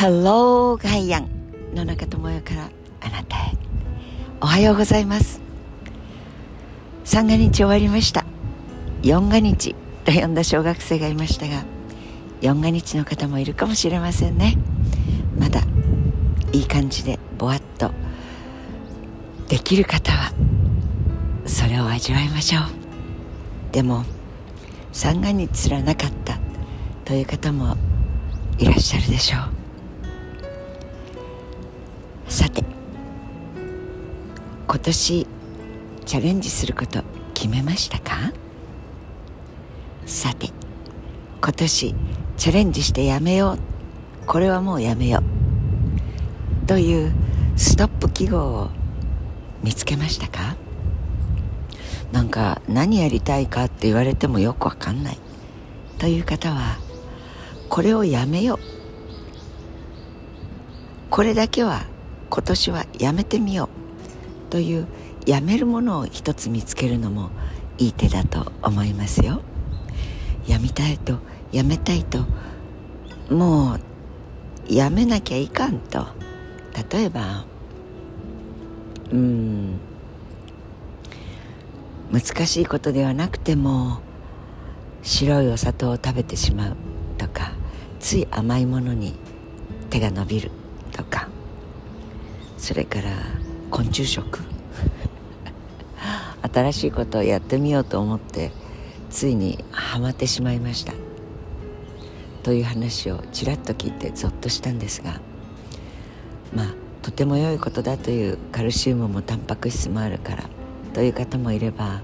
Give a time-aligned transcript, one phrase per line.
[0.00, 1.28] Hello ガイアン
[1.74, 2.70] 野中智代から
[3.00, 3.56] あなたへ。
[4.40, 5.40] おはようございます。
[7.02, 8.24] 三が日終わりました。
[9.02, 9.74] 四が日
[10.04, 11.64] と呼んだ小学生がいましたが
[12.40, 14.56] 四が日の方もいるかもしれませんね。
[15.36, 15.62] まだ
[16.52, 17.90] いい感じでぼわっと
[19.48, 20.32] できる方は
[21.44, 22.62] それを味わいましょう。
[23.72, 24.04] でも
[24.92, 26.38] 三が日すらなかった
[27.04, 27.76] という方も
[28.58, 29.57] いらっしゃるでしょう。
[34.70, 35.26] 今年
[36.04, 38.34] チャレンジすること決めましたか？
[40.04, 40.50] さて
[41.40, 41.94] 今年
[42.36, 43.58] チャレンジしてやめよう。
[44.26, 46.66] これはもうやめよう。
[46.66, 47.14] という
[47.56, 48.68] ストップ記号を
[49.64, 50.56] 見つけましたか？
[52.12, 55.18] なんか何やりたいかって言われてもよくわかんない。
[55.96, 56.76] という方は
[57.70, 58.58] これをやめよう。
[61.08, 61.86] これだけは
[62.28, 63.87] 今年はやめてみよう。
[64.50, 64.86] という
[65.26, 67.30] やめるものを一つ見つけるのも
[67.78, 69.42] いい手だと思いますよ。
[70.46, 71.18] やみたいと
[71.52, 72.24] やめたいと
[73.30, 73.80] もう
[74.72, 76.06] やめなきゃいかんと。
[76.92, 77.44] 例えば
[79.10, 79.80] うん
[82.12, 84.00] 難しいことではなくても
[85.02, 86.76] 白いお砂糖を食べてしまう
[87.18, 87.52] とか
[88.00, 89.14] つい甘いものに
[89.90, 90.50] 手が伸びる
[90.92, 91.28] とか
[92.56, 93.10] それから
[93.70, 94.40] 昆虫食。
[96.52, 98.52] 新しいことをやってみようと思って
[99.10, 100.92] ついにはまってしまいました。
[102.42, 105.20] という話をちらっと聞いてゾッとしたんですが
[106.54, 110.44] まあとても良いことだというカルシウムもタンパク質もあるから
[110.94, 112.00] という方もいれば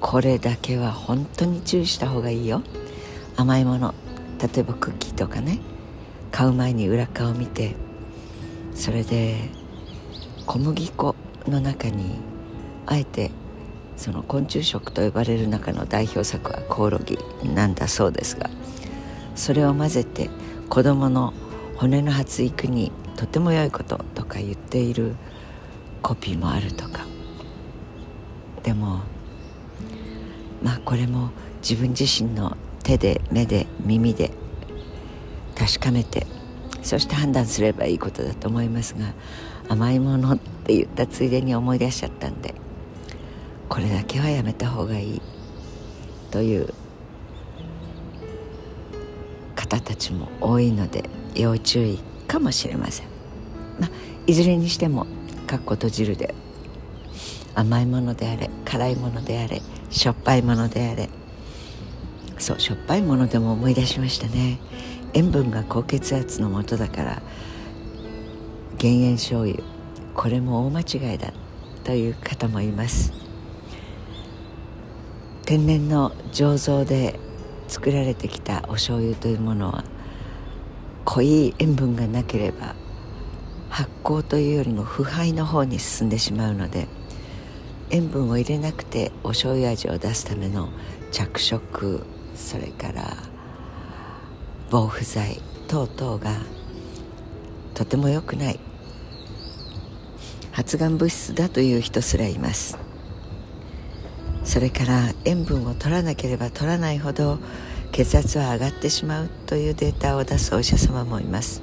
[0.00, 2.62] これだけは本当に注意した方がいいよ。
[3.36, 3.94] 甘いもの
[4.40, 5.60] 例えばクッキーとかね
[6.30, 7.76] 買う前に裏側を見て
[8.74, 9.50] それで
[10.46, 11.14] 小麦粉
[11.48, 12.16] の中に
[12.86, 13.30] あえて
[13.96, 18.50] その昆虫食と呼ばれる中の代表作はコオロギなんだそうですが
[19.34, 20.30] それを混ぜて
[20.68, 21.32] 子どもの
[21.76, 25.14] 骨の発育にとても良いこととか言っている
[26.02, 27.06] コピーもあるとか。
[28.64, 29.00] でも
[30.62, 34.30] まあこれも自分自身の手で目で耳で
[35.54, 36.26] 確かめて
[36.82, 39.12] そして判断すればいいことだと思いますが
[39.68, 42.54] 甘いものって言ったついでに思い出しちゃったんで
[43.68, 45.22] これだけはやめた方がいい。
[46.30, 46.74] という。
[49.54, 53.06] 方たちも多いので要注意かもしれません、
[53.80, 53.90] まあ、
[54.26, 55.06] いずれにしても
[55.46, 56.34] かっこ閉じるで
[57.54, 61.08] 甘いものであれ辛いものであれしょっぱいものであれ。
[62.38, 64.58] そうしょっぱいものでも思い出しましたね。
[65.14, 67.22] 塩分が高血圧のもとだから
[68.84, 69.62] 減塩醤油。
[70.14, 71.32] これも大間違いだ
[71.84, 73.14] という方もいます。
[75.46, 77.18] 天然の醸造で
[77.66, 79.84] 作られてきたお醤油というものは
[81.06, 82.74] 濃い塩分がなければ
[83.70, 86.86] 発酵というよりも腐敗の方に進んでしまうので
[87.88, 90.68] 塩分を入れなくてお醤油味を出すための
[91.10, 93.16] 着色それから
[94.70, 96.36] 防腐剤等々が
[97.72, 98.60] とても良くない
[100.54, 102.78] 発がん物質だという人すらいます。
[104.44, 107.40] それから塩分を取らなければ取らないほど
[107.90, 111.60] 血圧は上がってしまうというデータを出すお医者様もいます。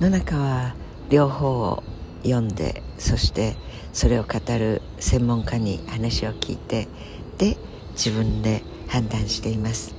[0.00, 0.76] 野中は
[1.10, 1.82] 両方を
[2.22, 3.56] 読んでそして
[3.92, 6.88] それを語る専門家に話を聞いて
[7.36, 7.58] で
[7.92, 9.94] 自分で判断しています。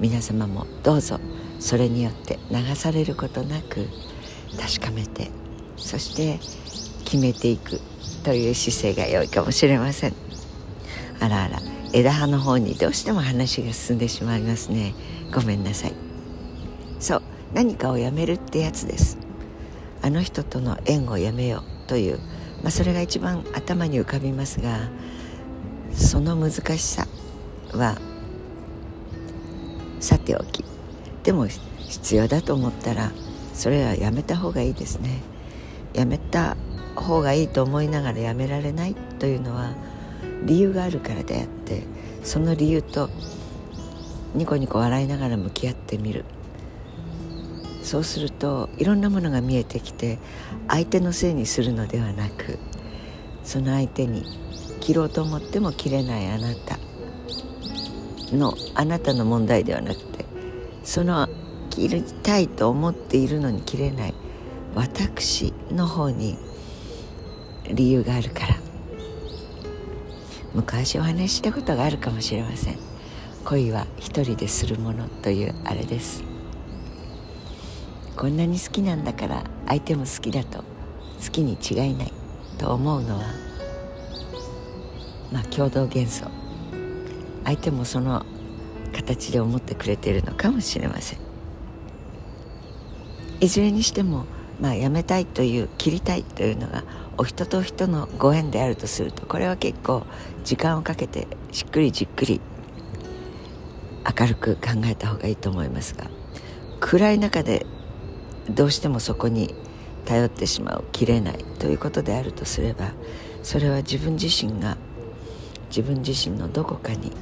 [0.00, 1.20] 皆様もどうぞ
[1.60, 3.88] それによって流されることなく
[4.60, 5.30] 確かめて
[5.76, 6.38] そして
[7.04, 7.80] 決めていく
[8.24, 10.14] という姿勢が良いかもしれません。
[11.20, 11.60] あらあら
[11.92, 14.94] 枝葉の方にどうしても話が進んでしまいますね。
[15.32, 15.92] ごめんなさい。
[16.98, 17.22] そう
[17.54, 19.18] 何かをやめるってやつです。
[20.02, 22.18] あの人との縁をやめようという、
[22.62, 24.88] まあ、それが一番頭に浮かびますが
[25.94, 27.06] その難しさ
[27.72, 27.96] は
[30.00, 30.64] さておき。
[31.22, 33.10] でも必要だと思ったら
[33.54, 35.22] それはやめた方がいいですね。
[35.96, 36.56] やめた
[36.94, 39.74] 方がいいと思いながらやめられないというのは
[40.44, 41.82] 理由があるからであって
[42.22, 43.10] その理由と
[44.34, 46.24] ニコニコ笑いながら向き合ってみる。
[47.82, 50.18] そうするといろんなものが見えてきて
[50.66, 52.58] 相手のせいにするのではなく
[53.44, 54.24] その相手に
[54.80, 56.78] 切ろうと思っても切れないあなた
[58.36, 60.24] のあなたの問題ではなくて
[60.82, 61.28] その
[61.70, 64.14] 切りたいと思っているのに切れない
[64.76, 66.36] 私の方に
[67.72, 68.56] 理由があるから。
[70.54, 72.78] 昔お話ししたことがあるかもしれません。
[73.44, 76.22] 恋は一人でするものというあれです。
[78.16, 82.12] こんなに好きなんだから相手も好きだと好きに違いない
[82.58, 83.24] と思うのは
[85.32, 86.30] まあ共同幻想。
[87.44, 88.26] 相手もその
[88.92, 91.18] 形で思ってくれているのかもしれません。
[93.40, 94.24] いずれにしても
[94.60, 96.84] まあやめたいという切りたいというのが
[97.18, 100.04] お人と人のご縁であるとするとこれは結構
[100.44, 102.40] 時間をかけてしっくりじっくり
[104.18, 106.08] 明るく考えた方がいいと思いますが
[106.80, 107.66] 暗い中で
[108.50, 109.54] どうしてもそこに
[110.04, 112.92] 頼ってしまう切れないということであるとすれば
[113.42, 114.76] それは自分自身が
[115.68, 117.12] 自分自身のどこかに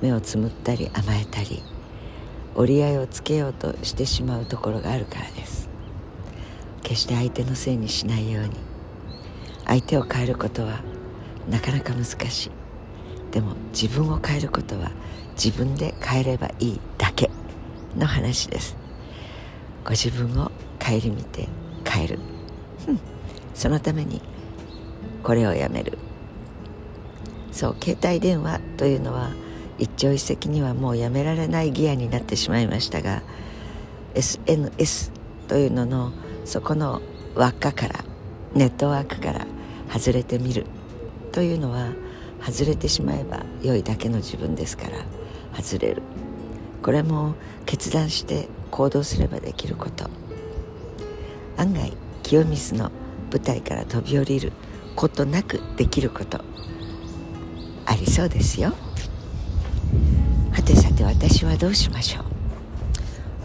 [0.00, 1.62] 目をつむったり甘えたり
[2.54, 5.61] 折り合いをつけようとしてしまうところがあるからです。
[6.92, 8.50] 決して相手のせいにしないように。
[9.64, 10.80] 相手を変えることは
[11.48, 12.50] なかなか難しい。
[13.30, 14.90] でも自分を変えることは
[15.32, 17.30] 自分で変えればいいだけ
[17.96, 18.76] の話です。
[19.84, 21.48] ご自分を顧みて
[21.88, 22.18] 変える、
[23.54, 24.20] そのために
[25.22, 25.96] これをやめる。
[27.52, 29.30] そう携帯電話というのは
[29.78, 33.22] 一朝一夕にはもうやめられないギアになってしまいましたが
[34.14, 35.12] SNS
[35.48, 36.12] というのの
[36.44, 37.00] そこの
[37.34, 38.04] 輪っかから
[38.54, 39.46] ネットワークから
[39.90, 40.66] 外れてみる
[41.32, 41.92] というのは
[42.40, 44.98] 外れてしまえば良いだけの自分ですから
[45.60, 46.02] 外れる。
[46.82, 47.34] これも
[47.64, 50.10] 決断して行動すればできること。
[51.56, 51.92] 案外
[52.22, 52.90] 清水の
[53.30, 54.52] 舞台から飛び降りる
[54.96, 56.40] ことなくできること
[57.86, 58.74] ありそうですよ。
[60.50, 62.24] はてさて私はどうしましょう。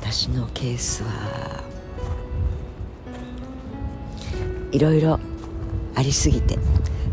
[0.01, 1.56] 私のケースは
[4.71, 5.19] いろいろ
[5.95, 6.59] ありすぎて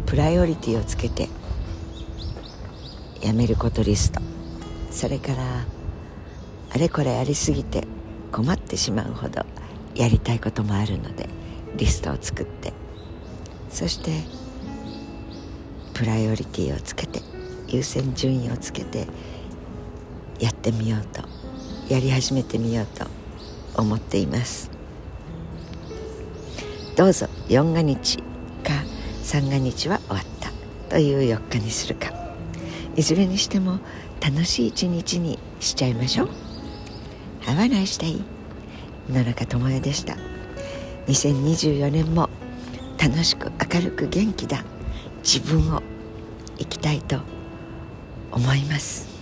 [0.06, 1.29] プライオリティをつけて
[3.23, 4.21] やめることリスト。
[4.91, 5.43] それから
[6.71, 7.87] あれこれありすぎて
[8.33, 9.45] 困ってしまうほど
[9.95, 11.29] やりたいこともあるので
[11.77, 12.73] リストを作って。
[13.71, 14.23] そして
[15.95, 17.23] プライオリティをつけて
[17.69, 19.07] 優先順位をつけて
[20.39, 21.23] やってみようと
[21.93, 23.07] やり始めてみようと
[23.81, 24.74] 思っています。
[26.96, 27.26] どうぞ。
[27.49, 28.19] 4が日
[28.62, 28.85] か
[29.25, 30.52] 3が日は終わった
[30.88, 32.12] という4日にするか。
[32.94, 33.81] いずれにしても
[34.20, 36.29] 楽しい一日にしちゃいましょう。
[37.43, 38.23] Have a nice day.
[39.11, 40.17] 野中智恵でした。
[41.08, 42.31] 2024年も
[42.99, 44.64] 楽しく明るく元気だ。
[45.25, 45.82] 自分を
[46.58, 47.19] 生きたいと
[48.31, 49.13] 思います。